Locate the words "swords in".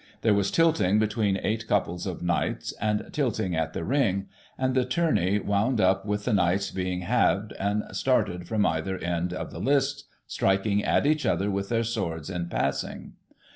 11.83-12.47